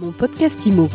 Mon 0.00 0.12
podcast 0.12 0.64
IMO. 0.64 0.88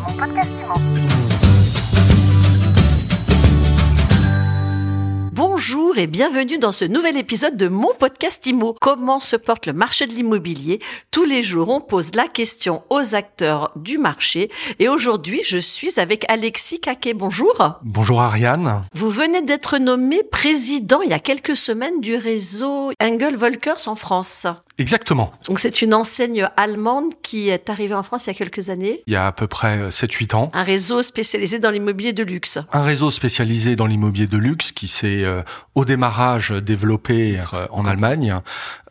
Bonjour 5.31 5.84
et 5.97 6.07
bienvenue 6.07 6.57
dans 6.57 6.73
ce 6.73 6.83
nouvel 6.83 7.15
épisode 7.15 7.55
de 7.55 7.69
mon 7.69 7.93
podcast 7.93 8.45
IMO. 8.45 8.75
Comment 8.81 9.21
se 9.21 9.37
porte 9.37 9.65
le 9.65 9.71
marché 9.71 10.07
de 10.07 10.11
l'immobilier? 10.11 10.81
Tous 11.09 11.23
les 11.23 11.41
jours, 11.41 11.69
on 11.69 11.79
pose 11.79 12.15
la 12.15 12.27
question 12.27 12.83
aux 12.89 13.15
acteurs 13.15 13.71
du 13.77 13.97
marché. 13.97 14.49
Et 14.79 14.89
aujourd'hui, 14.89 15.41
je 15.45 15.57
suis 15.57 15.97
avec 15.97 16.25
Alexis 16.29 16.81
Caquet. 16.81 17.13
Bonjour. 17.13 17.79
Bonjour 17.83 18.21
Ariane. 18.21 18.83
Vous 18.93 19.09
venez 19.09 19.41
d'être 19.41 19.77
nommé 19.77 20.23
président 20.23 21.01
il 21.01 21.11
y 21.11 21.13
a 21.13 21.19
quelques 21.19 21.55
semaines 21.55 22.01
du 22.01 22.15
réseau 22.15 22.91
Engel 23.01 23.37
Volkers 23.37 23.87
en 23.87 23.95
France. 23.95 24.47
Exactement. 24.77 25.31
Donc 25.47 25.59
c'est 25.59 25.81
une 25.81 25.93
enseigne 25.93 26.49
allemande 26.57 27.13
qui 27.21 27.49
est 27.49 27.69
arrivée 27.69 27.95
en 27.95 28.03
France 28.03 28.25
il 28.25 28.31
y 28.31 28.31
a 28.31 28.33
quelques 28.33 28.69
années. 28.69 29.01
Il 29.07 29.13
y 29.13 29.15
a 29.15 29.27
à 29.27 29.31
peu 29.31 29.47
près 29.47 29.89
7-8 29.89 30.35
ans. 30.35 30.51
Un 30.53 30.63
réseau 30.63 31.01
spécialisé 31.01 31.59
dans 31.59 31.71
l'immobilier 31.71 32.11
de 32.11 32.23
luxe. 32.23 32.59
Un 32.73 32.83
réseau 32.83 33.09
spécialisé 33.09 33.77
dans 33.77 33.85
l'immobilier 33.85 34.27
de 34.27 34.37
luxe 34.37 34.73
qui 34.73 34.89
s'est 34.89 35.23
euh, 35.23 35.43
au 35.85 35.87
démarrage 35.87 36.49
développé 36.49 37.39
euh, 37.53 37.67
en 37.69 37.85
Allemagne 37.85 38.39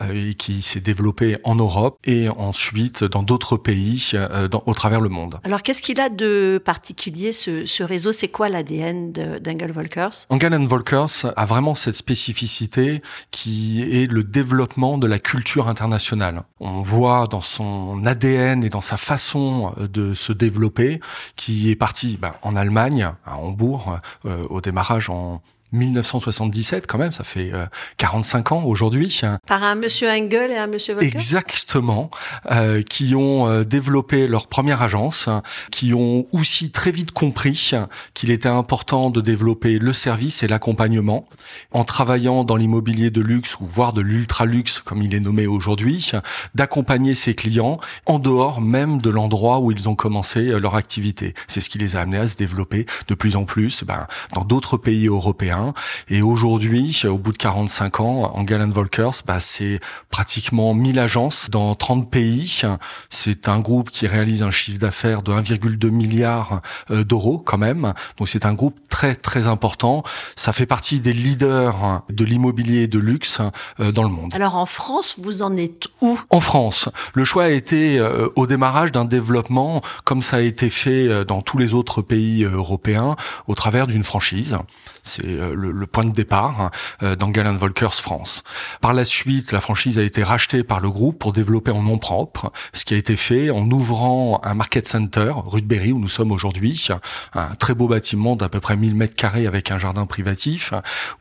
euh, 0.00 0.30
et 0.30 0.34
qui 0.34 0.62
s'est 0.62 0.80
développé 0.80 1.38
en 1.42 1.56
Europe 1.56 1.98
et 2.04 2.28
ensuite 2.28 3.02
dans 3.02 3.24
d'autres 3.24 3.56
pays 3.56 4.12
euh, 4.14 4.46
dans, 4.46 4.62
au 4.66 4.74
travers 4.74 5.00
le 5.00 5.08
monde. 5.08 5.40
Alors 5.42 5.62
qu'est-ce 5.62 5.82
qu'il 5.82 6.00
a 6.00 6.08
de 6.08 6.62
particulier 6.64 7.32
ce, 7.32 7.66
ce 7.66 7.82
réseau? 7.82 8.12
C'est 8.12 8.28
quoi 8.28 8.48
l'ADN 8.48 9.10
d'Engel 9.10 9.72
Volkers? 9.72 10.26
Engel 10.30 10.54
Volkers 10.66 11.32
a 11.36 11.46
vraiment 11.46 11.74
cette 11.74 11.96
spécificité 11.96 13.02
qui 13.32 13.82
est 13.82 14.08
le 14.08 14.22
développement 14.22 14.96
de 14.96 15.08
la 15.08 15.18
culture 15.18 15.66
internationale. 15.66 16.42
On 16.60 16.80
voit 16.80 17.26
dans 17.26 17.40
son 17.40 18.06
ADN 18.06 18.62
et 18.62 18.70
dans 18.70 18.80
sa 18.80 18.96
façon 18.96 19.74
de 19.78 20.14
se 20.14 20.32
développer 20.32 21.00
qui 21.34 21.72
est 21.72 21.76
parti 21.76 22.18
ben, 22.20 22.34
en 22.42 22.54
Allemagne, 22.54 23.10
à 23.26 23.36
Hambourg, 23.36 23.98
euh, 24.26 24.44
au 24.48 24.60
démarrage 24.60 25.10
en 25.10 25.42
1977 25.74 26.86
quand 26.86 26.98
même, 26.98 27.12
ça 27.12 27.24
fait 27.24 27.52
euh, 27.52 27.66
45 27.98 28.52
ans 28.52 28.64
aujourd'hui. 28.64 29.20
Par 29.46 29.62
un 29.62 29.74
monsieur 29.74 30.08
Engel 30.08 30.50
et 30.50 30.56
un 30.56 30.66
monsieur 30.66 30.94
Volker? 30.94 31.08
Exactement, 31.08 32.10
euh, 32.50 32.82
qui 32.82 33.14
ont 33.14 33.48
euh, 33.48 33.64
développé 33.64 34.26
leur 34.26 34.46
première 34.46 34.82
agence, 34.82 35.28
qui 35.70 35.92
ont 35.92 36.26
aussi 36.32 36.70
très 36.70 36.90
vite 36.90 37.12
compris 37.12 37.72
qu'il 38.14 38.30
était 38.30 38.48
important 38.48 39.10
de 39.10 39.20
développer 39.20 39.78
le 39.78 39.92
service 39.92 40.42
et 40.42 40.48
l'accompagnement 40.48 41.28
en 41.72 41.84
travaillant 41.84 42.44
dans 42.44 42.56
l'immobilier 42.56 43.10
de 43.10 43.20
luxe 43.20 43.58
ou 43.60 43.66
voire 43.66 43.92
de 43.92 44.00
l'ultra 44.00 44.46
luxe 44.46 44.80
comme 44.80 45.02
il 45.02 45.14
est 45.14 45.20
nommé 45.20 45.46
aujourd'hui, 45.46 46.12
d'accompagner 46.54 47.14
ses 47.14 47.34
clients 47.34 47.78
en 48.06 48.18
dehors 48.18 48.60
même 48.60 49.00
de 49.00 49.10
l'endroit 49.10 49.60
où 49.60 49.70
ils 49.70 49.88
ont 49.88 49.94
commencé 49.94 50.48
euh, 50.48 50.58
leur 50.58 50.74
activité. 50.74 51.34
C'est 51.48 51.60
ce 51.60 51.70
qui 51.70 51.78
les 51.78 51.96
a 51.96 52.00
amenés 52.00 52.18
à 52.18 52.28
se 52.28 52.36
développer 52.36 52.86
de 53.08 53.14
plus 53.14 53.36
en 53.36 53.44
plus 53.44 53.84
ben, 53.84 54.06
dans 54.34 54.44
d'autres 54.44 54.76
pays 54.76 55.06
européens 55.06 55.63
et 56.08 56.22
aujourd'hui, 56.22 57.02
au 57.04 57.18
bout 57.18 57.32
de 57.32 57.38
45 57.38 58.00
ans, 58.00 58.42
Gallen 58.44 58.70
Volkers, 58.70 59.22
bah, 59.26 59.40
c'est 59.40 59.80
pratiquement 60.10 60.74
1000 60.74 60.98
agences 60.98 61.50
dans 61.50 61.74
30 61.74 62.10
pays. 62.10 62.62
C'est 63.10 63.48
un 63.48 63.60
groupe 63.60 63.90
qui 63.90 64.06
réalise 64.06 64.42
un 64.42 64.50
chiffre 64.50 64.78
d'affaires 64.78 65.22
de 65.22 65.32
1,2 65.32 65.90
milliard 65.90 66.60
euh, 66.90 67.04
d'euros 67.04 67.38
quand 67.38 67.58
même. 67.58 67.94
Donc 68.18 68.28
c'est 68.28 68.46
un 68.46 68.54
groupe 68.54 68.78
très 68.88 69.14
très 69.14 69.46
important. 69.46 70.02
Ça 70.36 70.52
fait 70.52 70.66
partie 70.66 71.00
des 71.00 71.12
leaders 71.12 72.02
de 72.10 72.24
l'immobilier 72.24 72.86
de 72.86 72.98
luxe 72.98 73.40
euh, 73.80 73.92
dans 73.92 74.02
le 74.02 74.08
monde. 74.08 74.32
Alors 74.34 74.56
en 74.56 74.66
France, 74.66 75.16
vous 75.18 75.42
en 75.42 75.56
êtes 75.56 75.86
où? 76.00 76.18
En 76.30 76.40
France, 76.40 76.88
le 77.14 77.24
choix 77.24 77.44
a 77.44 77.48
été 77.50 77.98
euh, 77.98 78.28
au 78.36 78.46
démarrage 78.46 78.92
d'un 78.92 79.04
développement 79.04 79.82
comme 80.04 80.22
ça 80.22 80.36
a 80.36 80.40
été 80.40 80.70
fait 80.70 81.24
dans 81.24 81.42
tous 81.42 81.58
les 81.58 81.74
autres 81.74 82.02
pays 82.02 82.44
européens 82.44 83.16
au 83.46 83.54
travers 83.54 83.86
d'une 83.86 84.04
franchise. 84.04 84.56
C'est 85.02 85.26
le, 85.52 85.72
le, 85.72 85.86
point 85.86 86.04
de 86.04 86.12
départ 86.12 86.70
euh, 87.02 87.16
dans 87.16 87.28
Galland 87.28 87.56
Volkers 87.56 87.94
France. 87.94 88.42
Par 88.80 88.92
la 88.92 89.04
suite, 89.04 89.52
la 89.52 89.60
franchise 89.60 89.98
a 89.98 90.02
été 90.02 90.22
rachetée 90.22 90.64
par 90.64 90.80
le 90.80 90.90
groupe 90.90 91.18
pour 91.18 91.32
développer 91.32 91.70
en 91.70 91.82
nom 91.82 91.98
propre, 91.98 92.52
ce 92.72 92.84
qui 92.84 92.94
a 92.94 92.96
été 92.96 93.16
fait 93.16 93.50
en 93.50 93.70
ouvrant 93.70 94.40
un 94.44 94.54
market 94.54 94.86
center 94.86 95.32
rue 95.44 95.62
de 95.62 95.66
Berry 95.66 95.92
où 95.92 95.98
nous 95.98 96.08
sommes 96.08 96.32
aujourd'hui, 96.32 96.88
un 97.34 97.54
très 97.56 97.74
beau 97.74 97.88
bâtiment 97.88 98.36
d'à 98.36 98.48
peu 98.48 98.60
près 98.60 98.76
1000 98.76 98.94
mètres 98.94 99.16
carrés 99.16 99.46
avec 99.46 99.70
un 99.70 99.78
jardin 99.78 100.06
privatif 100.06 100.72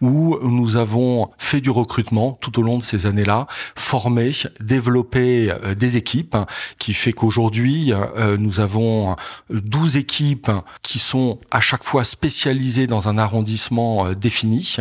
où 0.01 0.37
nous 0.41 0.77
avons 0.77 1.29
fait 1.37 1.61
du 1.61 1.69
recrutement 1.69 2.37
tout 2.41 2.59
au 2.59 2.63
long 2.63 2.77
de 2.77 2.83
ces 2.83 3.05
années-là, 3.05 3.47
formé, 3.75 4.31
développé 4.59 5.51
euh, 5.51 5.75
des 5.75 5.97
équipes 5.97 6.37
qui 6.77 6.93
fait 6.93 7.13
qu'aujourd'hui 7.13 7.93
euh, 7.93 8.37
nous 8.37 8.59
avons 8.59 9.15
12 9.49 9.97
équipes 9.97 10.51
qui 10.81 10.99
sont 10.99 11.39
à 11.51 11.59
chaque 11.59 11.83
fois 11.83 12.03
spécialisées 12.03 12.87
dans 12.87 13.07
un 13.07 13.17
arrondissement 13.17 14.12
euh, 14.13 14.15
défini, 14.15 14.77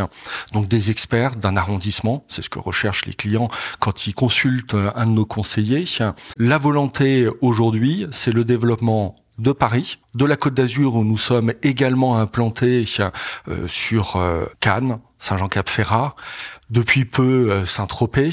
donc 0.52 0.68
des 0.68 0.90
experts 0.90 1.36
d'un 1.36 1.56
arrondissement, 1.56 2.24
c'est 2.28 2.42
ce 2.42 2.50
que 2.50 2.58
recherchent 2.58 3.06
les 3.06 3.14
clients 3.14 3.48
quand 3.80 4.06
ils 4.06 4.14
consultent 4.14 4.74
un 4.74 5.06
de 5.06 5.10
nos 5.10 5.26
conseillers. 5.26 5.84
La 6.36 6.58
volonté 6.58 7.28
aujourd'hui, 7.40 8.06
c'est 8.12 8.32
le 8.32 8.44
développement 8.44 9.16
de 9.38 9.52
Paris, 9.52 9.98
de 10.14 10.24
la 10.24 10.36
Côte 10.36 10.54
d'Azur 10.54 10.94
où 10.94 11.04
nous 11.04 11.18
sommes 11.18 11.52
également 11.62 12.18
implantés 12.18 12.84
euh, 13.48 13.68
sur 13.68 14.16
euh, 14.16 14.44
Cannes, 14.60 14.98
Saint-Jean-Cap-Ferrat, 15.18 16.14
depuis 16.70 17.04
peu 17.04 17.64
Saint-Tropez 17.64 18.30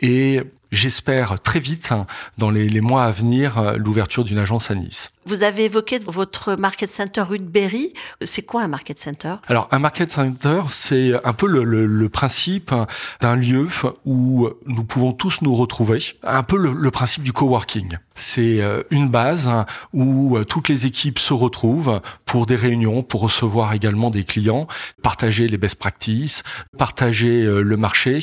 et 0.00 0.40
j'espère 0.72 1.40
très 1.40 1.60
vite, 1.60 1.92
dans 2.36 2.50
les, 2.50 2.68
les 2.68 2.80
mois 2.80 3.04
à 3.04 3.10
venir, 3.10 3.74
l'ouverture 3.76 4.24
d'une 4.24 4.38
agence 4.38 4.70
à 4.70 4.74
Nice. 4.74 5.13
Vous 5.26 5.42
avez 5.42 5.64
évoqué 5.64 5.98
votre 5.98 6.54
market 6.54 6.90
center 6.90 7.22
rue 7.22 7.38
de 7.38 7.44
Berry. 7.44 7.92
C'est 8.22 8.42
quoi 8.42 8.62
un 8.62 8.68
market 8.68 8.98
center? 8.98 9.36
Alors 9.46 9.68
un 9.70 9.78
market 9.78 10.10
center, 10.10 10.62
c'est 10.68 11.12
un 11.24 11.32
peu 11.32 11.46
le, 11.46 11.64
le, 11.64 11.86
le 11.86 12.08
principe 12.08 12.74
d'un 13.20 13.36
lieu 13.36 13.68
où 14.04 14.48
nous 14.66 14.84
pouvons 14.84 15.12
tous 15.12 15.40
nous 15.42 15.54
retrouver. 15.54 15.98
Un 16.22 16.42
peu 16.42 16.58
le, 16.58 16.72
le 16.72 16.90
principe 16.90 17.22
du 17.22 17.32
coworking. 17.32 17.96
C'est 18.16 18.60
une 18.90 19.08
base 19.08 19.50
où 19.92 20.38
toutes 20.48 20.68
les 20.68 20.86
équipes 20.86 21.18
se 21.18 21.32
retrouvent 21.32 22.00
pour 22.26 22.46
des 22.46 22.54
réunions, 22.54 23.02
pour 23.02 23.22
recevoir 23.22 23.72
également 23.72 24.10
des 24.10 24.22
clients, 24.22 24.68
partager 25.02 25.48
les 25.48 25.56
best 25.58 25.74
practices, 25.74 26.44
partager 26.78 27.44
le 27.44 27.76
marché. 27.76 28.20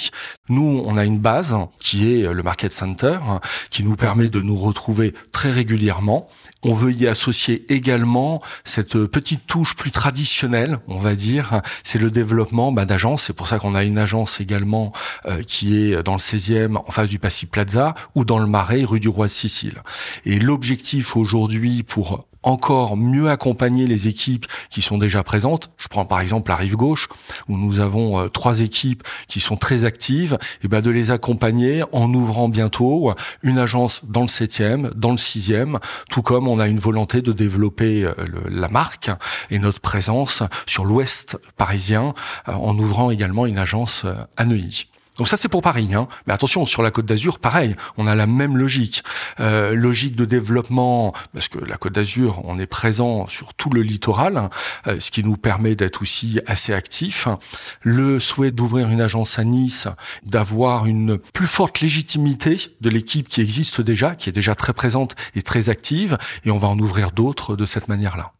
Nous, 0.47 0.81
on 0.85 0.95
a 0.95 1.03
une 1.03 1.19
base 1.19 1.57
qui 1.79 2.13
est 2.13 2.31
le 2.31 2.41
market 2.41 2.71
center, 2.71 3.19
qui 3.69 3.83
nous 3.83 3.97
permet 3.97 4.29
de 4.29 4.39
nous 4.39 4.55
retrouver 4.55 5.13
très 5.41 5.49
régulièrement. 5.49 6.27
On 6.61 6.75
veut 6.75 6.93
y 6.93 7.07
associer 7.07 7.65
également 7.73 8.39
cette 8.63 9.05
petite 9.05 9.47
touche 9.47 9.75
plus 9.75 9.89
traditionnelle, 9.89 10.77
on 10.87 10.99
va 10.99 11.15
dire, 11.15 11.63
c'est 11.83 11.97
le 11.97 12.11
développement 12.11 12.71
bah, 12.71 12.85
d'agences. 12.85 13.23
C'est 13.23 13.33
pour 13.33 13.47
ça 13.47 13.57
qu'on 13.57 13.73
a 13.73 13.83
une 13.83 13.97
agence 13.97 14.39
également 14.39 14.93
euh, 15.25 15.41
qui 15.41 15.75
est 15.77 16.03
dans 16.03 16.13
le 16.13 16.19
16e, 16.19 16.75
en 16.75 16.91
face 16.91 17.09
du 17.09 17.17
Passy 17.17 17.47
Plaza, 17.47 17.95
ou 18.13 18.23
dans 18.23 18.37
le 18.37 18.45
Marais, 18.45 18.83
rue 18.83 18.99
du 18.99 19.09
Roi 19.09 19.25
de 19.25 19.31
Sicile. 19.31 19.81
Et 20.25 20.37
l'objectif 20.37 21.17
aujourd'hui 21.17 21.81
pour 21.81 22.23
encore 22.43 22.97
mieux 22.97 23.29
accompagner 23.29 23.87
les 23.87 24.07
équipes 24.07 24.45
qui 24.69 24.81
sont 24.81 24.97
déjà 24.97 25.23
présentes. 25.23 25.69
Je 25.77 25.87
prends 25.87 26.05
par 26.05 26.21
exemple 26.21 26.49
la 26.49 26.55
rive 26.55 26.75
gauche 26.75 27.09
où 27.47 27.57
nous 27.57 27.79
avons 27.79 28.19
euh, 28.19 28.27
trois 28.27 28.61
équipes 28.61 29.03
qui 29.27 29.39
sont 29.39 29.57
très 29.57 29.85
actives 29.85 30.37
et 30.63 30.67
ben 30.67 30.81
de 30.81 30.89
les 30.89 31.11
accompagner 31.11 31.83
en 31.91 32.13
ouvrant 32.13 32.49
bientôt 32.49 33.13
une 33.43 33.57
agence 33.57 34.01
dans 34.07 34.21
le 34.21 34.27
7e, 34.27 34.93
dans 34.93 35.11
le 35.11 35.17
6e, 35.17 35.79
tout 36.09 36.21
comme 36.21 36.47
on 36.47 36.59
a 36.59 36.67
une 36.67 36.79
volonté 36.79 37.21
de 37.21 37.33
développer 37.33 38.03
euh, 38.03 38.13
le, 38.17 38.49
la 38.49 38.67
marque 38.67 39.09
et 39.49 39.59
notre 39.59 39.79
présence 39.79 40.43
sur 40.65 40.85
l'ouest 40.85 41.37
parisien 41.57 42.13
euh, 42.47 42.53
en 42.53 42.77
ouvrant 42.77 43.11
également 43.11 43.45
une 43.45 43.57
agence 43.57 44.05
à 44.37 44.45
Neuilly. 44.45 44.90
Donc 45.17 45.27
ça 45.27 45.35
c'est 45.35 45.49
pour 45.49 45.61
Paris, 45.61 45.89
hein. 45.93 46.07
mais 46.25 46.33
attention 46.33 46.65
sur 46.65 46.81
la 46.81 46.89
Côte 46.89 47.05
d'Azur, 47.05 47.39
pareil, 47.39 47.75
on 47.97 48.07
a 48.07 48.15
la 48.15 48.27
même 48.27 48.57
logique, 48.57 49.03
euh, 49.41 49.73
logique 49.73 50.15
de 50.15 50.23
développement, 50.23 51.13
parce 51.33 51.49
que 51.49 51.59
la 51.59 51.77
Côte 51.77 51.93
d'Azur, 51.93 52.41
on 52.45 52.57
est 52.57 52.65
présent 52.65 53.27
sur 53.27 53.53
tout 53.53 53.69
le 53.69 53.81
littoral, 53.81 54.49
euh, 54.87 54.99
ce 54.99 55.11
qui 55.11 55.23
nous 55.23 55.35
permet 55.35 55.75
d'être 55.75 56.01
aussi 56.01 56.39
assez 56.47 56.73
actif. 56.73 57.27
Le 57.81 58.19
souhait 58.19 58.51
d'ouvrir 58.51 58.89
une 58.89 59.01
agence 59.01 59.37
à 59.37 59.43
Nice, 59.43 59.87
d'avoir 60.23 60.85
une 60.85 61.17
plus 61.17 61.47
forte 61.47 61.81
légitimité 61.81 62.57
de 62.79 62.89
l'équipe 62.89 63.27
qui 63.27 63.41
existe 63.41 63.81
déjà, 63.81 64.15
qui 64.15 64.29
est 64.29 64.33
déjà 64.33 64.55
très 64.55 64.73
présente 64.73 65.15
et 65.35 65.41
très 65.41 65.69
active, 65.69 66.17
et 66.45 66.51
on 66.51 66.57
va 66.57 66.69
en 66.69 66.79
ouvrir 66.79 67.11
d'autres 67.11 67.55
de 67.55 67.65
cette 67.65 67.89
manière-là. 67.89 68.31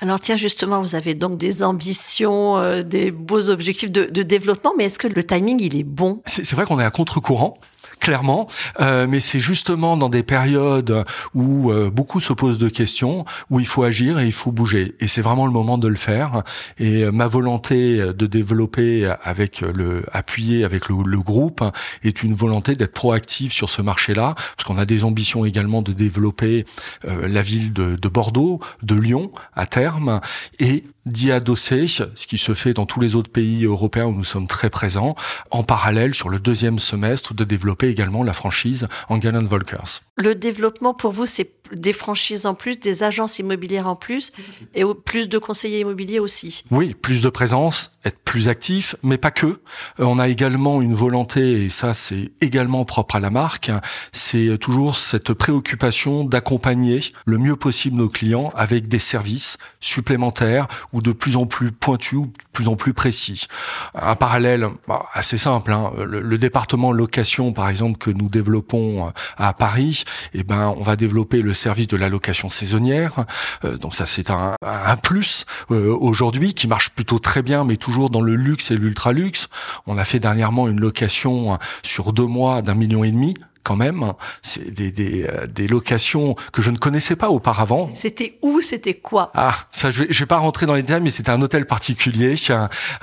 Alors 0.00 0.20
tiens, 0.20 0.36
justement, 0.36 0.80
vous 0.80 0.94
avez 0.94 1.14
donc 1.14 1.36
des 1.36 1.62
ambitions, 1.62 2.58
euh, 2.58 2.82
des 2.82 3.10
beaux 3.10 3.50
objectifs 3.50 3.90
de, 3.90 4.04
de 4.04 4.22
développement, 4.22 4.72
mais 4.76 4.84
est-ce 4.84 4.98
que 4.98 5.08
le 5.08 5.22
timing, 5.22 5.58
il 5.60 5.76
est 5.76 5.84
bon? 5.84 6.22
C'est 6.26 6.52
vrai 6.52 6.64
qu'on 6.64 6.80
est 6.80 6.84
à 6.84 6.90
contre-courant 6.90 7.58
clairement, 8.00 8.48
euh, 8.80 9.06
mais 9.08 9.20
c'est 9.20 9.40
justement 9.40 9.96
dans 9.96 10.08
des 10.08 10.22
périodes 10.22 11.04
où 11.34 11.70
euh, 11.70 11.90
beaucoup 11.90 12.20
se 12.20 12.32
posent 12.32 12.58
de 12.58 12.68
questions, 12.68 13.24
où 13.50 13.60
il 13.60 13.66
faut 13.66 13.82
agir 13.82 14.18
et 14.18 14.26
il 14.26 14.32
faut 14.32 14.52
bouger. 14.52 14.94
Et 15.00 15.08
c'est 15.08 15.22
vraiment 15.22 15.46
le 15.46 15.52
moment 15.52 15.78
de 15.78 15.88
le 15.88 15.96
faire. 15.96 16.42
Et 16.78 17.04
euh, 17.04 17.12
ma 17.12 17.26
volonté 17.26 17.98
de 17.98 18.26
développer 18.26 19.10
avec 19.22 19.60
le 19.60 20.04
appuyer 20.12 20.64
avec 20.64 20.88
le, 20.88 20.96
le 21.04 21.18
groupe 21.18 21.62
est 22.02 22.22
une 22.22 22.34
volonté 22.34 22.74
d'être 22.74 22.92
proactive 22.92 23.52
sur 23.52 23.70
ce 23.70 23.82
marché-là, 23.82 24.34
parce 24.56 24.66
qu'on 24.66 24.78
a 24.78 24.86
des 24.86 25.04
ambitions 25.04 25.44
également 25.44 25.82
de 25.82 25.92
développer 25.92 26.64
la 27.04 27.42
ville 27.42 27.72
de, 27.72 27.96
de 27.96 28.08
Bordeaux, 28.08 28.60
de 28.82 28.94
Lyon 28.94 29.30
à 29.54 29.66
terme, 29.66 30.20
et 30.58 30.84
d'y 31.08 31.32
adosser 31.32 31.86
ce 31.88 32.26
qui 32.26 32.38
se 32.38 32.54
fait 32.54 32.74
dans 32.74 32.86
tous 32.86 33.00
les 33.00 33.14
autres 33.14 33.30
pays 33.30 33.64
européens 33.64 34.06
où 34.06 34.14
nous 34.14 34.24
sommes 34.24 34.46
très 34.46 34.70
présents, 34.70 35.14
en 35.50 35.62
parallèle 35.62 36.14
sur 36.14 36.28
le 36.28 36.38
deuxième 36.38 36.78
semestre 36.78 37.34
de 37.34 37.44
développer 37.44 37.88
également 37.88 38.22
la 38.22 38.32
franchise 38.32 38.88
Angelen 39.08 39.46
Volkers. 39.46 40.00
Le 40.16 40.34
développement 40.34 40.94
pour 40.94 41.12
vous, 41.12 41.26
c'est 41.26 41.50
des 41.72 41.92
franchises 41.92 42.46
en 42.46 42.54
plus, 42.54 42.78
des 42.78 43.02
agences 43.02 43.38
immobilières 43.38 43.86
en 43.86 43.96
plus 43.96 44.30
et 44.74 44.82
plus 45.04 45.28
de 45.28 45.38
conseillers 45.38 45.80
immobiliers 45.80 46.18
aussi. 46.18 46.64
Oui, 46.70 46.94
plus 46.94 47.22
de 47.22 47.28
présence, 47.28 47.92
être 48.04 48.18
plus 48.24 48.48
actif, 48.48 48.96
mais 49.02 49.18
pas 49.18 49.30
que. 49.30 49.46
Euh, 49.46 49.56
on 50.00 50.18
a 50.18 50.28
également 50.28 50.80
une 50.80 50.94
volonté, 50.94 51.64
et 51.64 51.70
ça 51.70 51.94
c'est 51.94 52.32
également 52.40 52.84
propre 52.84 53.16
à 53.16 53.20
la 53.20 53.30
marque, 53.30 53.70
c'est 54.12 54.58
toujours 54.58 54.96
cette 54.96 55.32
préoccupation 55.32 56.24
d'accompagner 56.24 57.00
le 57.26 57.38
mieux 57.38 57.56
possible 57.56 57.96
nos 57.96 58.08
clients 58.08 58.52
avec 58.54 58.88
des 58.88 58.98
services 58.98 59.58
supplémentaires 59.80 60.68
ou 60.92 60.97
de 61.02 61.12
plus 61.12 61.36
en 61.36 61.46
plus 61.46 61.72
pointus 61.72 62.18
ou 62.18 62.26
de 62.26 62.32
plus 62.52 62.68
en 62.68 62.76
plus 62.76 62.94
précis. 62.94 63.46
Un 63.94 64.14
parallèle 64.14 64.68
bah, 64.86 65.06
assez 65.12 65.38
simple, 65.38 65.72
hein, 65.72 65.92
le, 66.04 66.38
département 66.38 66.92
location 66.92 67.52
par 67.52 67.68
exemple 67.68 67.98
que 67.98 68.10
nous 68.10 68.28
développons 68.28 69.12
à 69.36 69.52
Paris, 69.52 70.04
eh 70.34 70.44
ben 70.44 70.72
on 70.78 70.82
va 70.82 70.94
développer 70.94 71.42
le 71.42 71.52
service 71.52 71.88
de 71.88 71.96
la 71.96 72.08
location 72.08 72.48
saisonnière. 72.48 73.24
Euh, 73.64 73.76
donc 73.76 73.94
ça 73.94 74.06
c'est 74.06 74.30
un, 74.30 74.54
un, 74.62 74.96
plus 74.96 75.46
euh, 75.70 75.96
aujourd'hui 75.98 76.54
qui 76.54 76.68
marche 76.68 76.90
plutôt 76.90 77.18
très 77.18 77.42
bien, 77.42 77.64
mais 77.64 77.76
toujours 77.76 78.10
dans 78.10 78.20
le 78.20 78.34
luxe 78.34 78.70
et 78.70 78.76
l'ultra 78.76 79.12
luxe. 79.12 79.48
On 79.86 79.98
a 79.98 80.04
fait 80.04 80.20
dernièrement 80.20 80.68
une 80.68 80.80
location 80.80 81.58
sur 81.82 82.12
deux 82.12 82.26
mois 82.26 82.62
d'un 82.62 82.74
million 82.74 83.04
et 83.04 83.10
demi 83.10 83.34
quand 83.68 83.76
même. 83.76 84.14
C'est 84.40 84.70
des, 84.70 84.90
des, 84.90 85.24
euh, 85.24 85.46
des, 85.46 85.68
locations 85.68 86.36
que 86.54 86.62
je 86.62 86.70
ne 86.70 86.78
connaissais 86.78 87.16
pas 87.16 87.28
auparavant. 87.28 87.90
C'était 87.94 88.38
où 88.40 88.62
C'était 88.62 88.94
quoi? 88.94 89.30
Ah, 89.34 89.54
ça, 89.70 89.90
je 89.90 90.04
vais, 90.04 90.06
je 90.10 90.18
vais 90.20 90.26
pas 90.26 90.38
rentrer 90.38 90.64
dans 90.64 90.74
les 90.74 90.80
détails, 90.80 91.02
mais 91.02 91.10
c'était 91.10 91.30
un 91.30 91.42
hôtel 91.42 91.66
particulier 91.66 92.34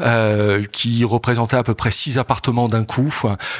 euh, 0.01 0.63
qui 0.71 1.03
représentait 1.03 1.55
à 1.55 1.61
peu 1.61 1.75
près 1.75 1.91
six 1.91 2.17
appartements 2.17 2.67
d'un 2.67 2.83
coup, 2.83 3.13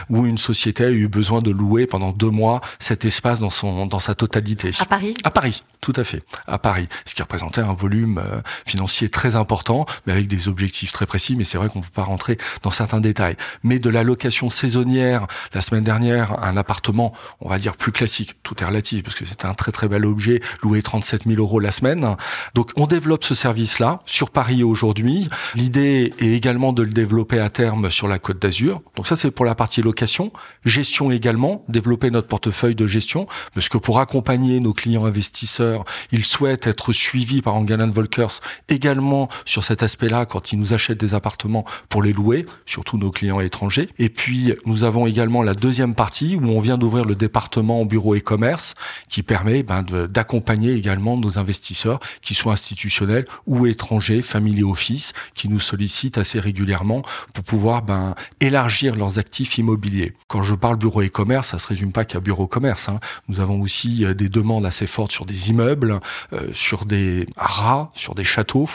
où 0.10 0.26
une 0.26 0.40
société 0.40 0.86
a 0.86 0.90
eu 0.90 1.08
besoin 1.08 1.44
de 1.44 1.52
louer 1.52 1.86
pendant 1.86 2.12
deux 2.12 2.32
mois 2.32 2.62
cet 2.80 3.06
espace 3.06 3.40
dans 3.40 3.52
son 3.52 3.86
dans 3.86 4.00
sa 4.00 4.16
totalité. 4.16 4.72
À 4.80 4.86
Paris? 4.86 5.14
À 5.24 5.30
Paris, 5.30 5.62
tout 5.82 5.94
à 5.96 6.04
fait, 6.04 6.24
à 6.48 6.58
Paris, 6.58 6.88
ce 7.06 7.14
qui 7.14 7.22
représentait 7.22 7.62
un 7.62 7.74
volume 7.74 8.18
euh, 8.18 8.42
financier 8.66 9.10
très 9.10 9.36
important, 9.36 9.86
mais 10.08 10.14
avec 10.14 10.28
des 10.28 10.48
objectifs 10.48 10.92
très 10.92 11.06
précis. 11.06 11.36
Mais 11.36 11.44
c'est 11.44 11.60
vrai 11.60 11.70
qu'on 11.70 11.82
peut 11.82 11.88
pas 11.94 12.04
rentrer 12.04 12.40
dans 12.64 12.72
certains 12.72 13.00
détails. 13.00 13.38
Mais 13.62 13.78
de 13.78 13.92
la 13.92 14.04
location 14.04 14.50
saisonnière, 14.50 15.28
la 15.54 15.62
semaine 15.62 15.84
dernière, 15.84 16.44
un 16.44 16.58
appartement 16.58 16.95
on 17.00 17.50
va 17.50 17.58
dire 17.58 17.76
plus 17.78 17.92
classique. 17.92 18.36
Tout 18.44 18.56
est 18.62 18.66
relatif 18.66 19.04
parce 19.04 19.16
que 19.16 19.26
c'était 19.26 19.46
un 19.46 19.54
très 19.54 19.72
très 19.72 19.88
bel 19.88 20.06
objet 20.06 20.42
loué 20.64 20.82
37 20.82 21.24
000 21.28 21.40
euros 21.42 21.60
la 21.60 21.72
semaine. 21.72 22.16
Donc 22.54 22.72
on 22.76 22.88
développe 22.88 23.24
ce 23.24 23.36
service-là 23.36 24.02
sur 24.06 24.30
Paris 24.30 24.64
aujourd'hui. 24.64 25.30
L'idée 25.56 26.14
est 26.20 26.32
également 26.32 26.74
de 26.74 26.84
le 26.84 26.90
développer 26.90 27.40
à 27.40 27.50
terme 27.50 27.90
sur 27.92 28.08
la 28.08 28.20
Côte 28.20 28.42
d'Azur. 28.42 28.82
Donc 28.96 29.08
ça 29.08 29.16
c'est 29.16 29.32
pour 29.32 29.46
la 29.46 29.56
partie 29.56 29.82
location, 29.82 30.32
gestion 30.64 31.12
également, 31.12 31.64
développer 31.68 32.12
notre 32.12 32.28
portefeuille 32.28 32.76
de 32.76 32.88
gestion 32.88 33.28
parce 33.54 33.70
que 33.70 33.78
pour 33.78 34.00
accompagner 34.00 34.60
nos 34.60 34.74
clients 34.74 35.06
investisseurs, 35.06 35.86
ils 36.12 36.26
souhaitent 36.26 36.68
être 36.68 36.94
suivis 36.94 37.42
par 37.42 37.56
Angelen 37.56 37.90
Volkers 37.90 38.40
également 38.70 39.30
sur 39.46 39.64
cet 39.64 39.84
aspect-là 39.84 40.26
quand 40.26 40.52
ils 40.52 40.60
nous 40.60 40.74
achètent 40.74 41.00
des 41.00 41.14
appartements 41.14 41.66
pour 41.90 42.04
les 42.04 42.14
louer, 42.14 42.46
surtout 42.66 42.98
nos 42.98 43.12
clients 43.12 43.40
étrangers. 43.40 43.90
Et 44.00 44.10
puis 44.10 44.54
nous 44.66 44.84
avons 44.84 45.08
également 45.08 45.44
la 45.44 45.54
deuxième 45.54 45.96
partie 45.96 46.36
où 46.36 46.46
on 46.46 46.60
vient 46.60 46.78
d'ouvrir 46.86 47.06
le 47.06 47.16
département 47.16 47.82
en 47.82 47.86
bureau 47.86 48.14
et 48.14 48.22
commerce 48.22 48.76
qui 49.10 49.24
permet 49.24 49.64
ben, 49.64 49.82
d'accompagner 49.82 50.74
également 50.74 51.18
nos 51.18 51.40
investisseurs, 51.40 52.00
qui 52.22 52.36
soient 52.36 52.54
institutionnels 52.54 53.26
ou 53.48 53.66
étrangers, 53.66 54.22
family 54.22 54.62
office, 54.62 55.14
qui 55.34 55.50
nous 55.50 55.60
sollicitent 55.60 56.20
assez 56.20 56.40
régulièrement 56.40 57.02
pour 57.34 57.44
pouvoir 57.44 57.82
ben, 57.82 58.14
élargir 58.40 58.96
leurs 58.96 59.18
actifs 59.18 59.58
immobiliers. 59.58 60.14
Quand 60.28 60.44
je 60.44 60.54
parle 60.54 60.76
bureau 60.76 61.02
et 61.02 61.10
commerce, 61.10 61.48
ça 61.50 61.58
se 61.58 61.68
résume 61.68 61.92
pas 61.92 62.06
qu'à 62.06 62.20
bureau 62.20 62.46
commerce. 62.46 62.88
Hein. 62.88 63.00
Nous 63.30 63.40
avons 63.40 63.60
aussi 63.62 64.06
euh, 64.06 64.14
des 64.14 64.30
demandes 64.30 64.68
assez 64.68 64.86
fortes 64.86 65.12
sur 65.12 65.26
des 65.26 65.50
immeubles, 65.50 66.00
euh, 66.34 66.50
sur 66.54 66.86
des 66.86 67.26
haras, 67.36 67.90
sur 67.96 68.14
des 68.14 68.24
châteaux. 68.24 68.70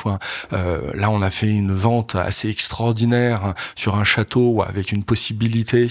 Euh, 0.52 0.90
là, 0.94 1.10
on 1.10 1.22
a 1.22 1.30
fait 1.30 1.46
une 1.46 1.72
vente 1.72 2.16
assez 2.16 2.48
extraordinaire 2.48 3.54
sur 3.76 3.94
un 3.94 4.04
château 4.04 4.62
avec 4.62 4.90
une 4.90 5.04
possibilité 5.04 5.86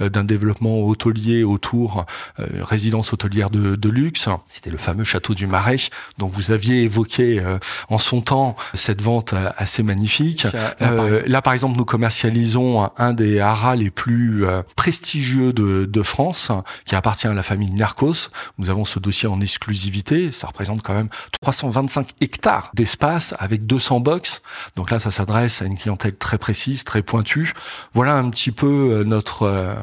d'un 0.00 0.24
développement 0.24 0.80
hôtelier 0.80 1.44
autour 1.50 2.06
euh, 2.38 2.46
résidence 2.62 3.12
hôtelière 3.12 3.50
de, 3.50 3.76
de 3.76 3.88
luxe. 3.88 4.28
C'était 4.48 4.70
le 4.70 4.78
fameux 4.78 5.04
château 5.04 5.34
du 5.34 5.46
Marais 5.46 5.76
dont 6.18 6.28
vous 6.28 6.50
aviez 6.50 6.82
évoqué 6.82 7.40
euh, 7.40 7.58
en 7.88 7.98
son 7.98 8.20
temps 8.20 8.56
cette 8.74 9.02
vente 9.02 9.32
euh, 9.32 9.50
assez 9.56 9.82
magnifique. 9.82 10.46
Là, 10.80 11.42
par 11.42 11.52
exemple, 11.52 11.76
nous 11.76 11.84
commercialisons 11.84 12.90
un 12.96 13.12
des 13.12 13.40
haras 13.40 13.76
les 13.76 13.90
plus 13.90 14.44
prestigieux 14.76 15.52
de, 15.52 15.84
de 15.84 16.02
France, 16.02 16.50
qui 16.84 16.94
appartient 16.94 17.26
à 17.26 17.34
la 17.34 17.42
famille 17.42 17.72
Narcos. 17.72 18.30
Nous 18.58 18.70
avons 18.70 18.84
ce 18.84 18.98
dossier 18.98 19.28
en 19.28 19.40
exclusivité. 19.40 20.32
Ça 20.32 20.46
représente 20.46 20.82
quand 20.82 20.94
même 20.94 21.08
325 21.42 22.10
hectares 22.20 22.70
d'espace 22.74 23.34
avec 23.38 23.66
200 23.66 24.00
box. 24.00 24.42
Donc 24.76 24.90
là, 24.90 24.98
ça 24.98 25.10
s'adresse 25.10 25.62
à 25.62 25.64
une 25.66 25.78
clientèle 25.78 26.16
très 26.16 26.38
précise, 26.38 26.84
très 26.84 27.02
pointue. 27.02 27.52
Voilà 27.92 28.14
un 28.14 28.28
petit 28.30 28.52
peu 28.52 29.02
notre, 29.04 29.76